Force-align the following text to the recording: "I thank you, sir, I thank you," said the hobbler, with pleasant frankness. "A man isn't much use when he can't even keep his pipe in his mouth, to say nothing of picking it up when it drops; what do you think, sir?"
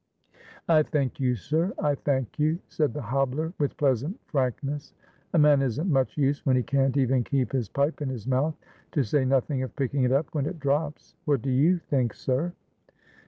"I 0.67 0.81
thank 0.81 1.19
you, 1.19 1.35
sir, 1.35 1.73
I 1.77 1.93
thank 1.93 2.39
you," 2.39 2.57
said 2.69 2.91
the 2.91 3.03
hobbler, 3.03 3.53
with 3.59 3.77
pleasant 3.77 4.19
frankness. 4.25 4.95
"A 5.33 5.37
man 5.37 5.61
isn't 5.61 5.91
much 5.91 6.17
use 6.17 6.43
when 6.43 6.55
he 6.55 6.63
can't 6.63 6.97
even 6.97 7.23
keep 7.23 7.51
his 7.51 7.69
pipe 7.69 8.01
in 8.01 8.09
his 8.09 8.25
mouth, 8.25 8.55
to 8.93 9.03
say 9.03 9.25
nothing 9.25 9.61
of 9.61 9.75
picking 9.75 10.01
it 10.03 10.11
up 10.11 10.33
when 10.33 10.47
it 10.47 10.59
drops; 10.59 11.13
what 11.25 11.43
do 11.43 11.51
you 11.51 11.77
think, 11.77 12.15
sir?" 12.15 12.51